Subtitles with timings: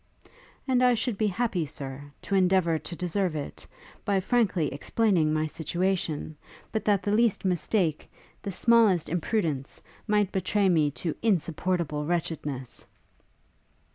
[0.67, 3.67] 'And I should be happy, Sir, to endeavour to deserve it,
[4.03, 6.35] by frankly explaining my situation,
[6.71, 8.11] but that the least mistake,
[8.41, 12.83] the smallest imprudence, might betray me to insupportable wretchedness.'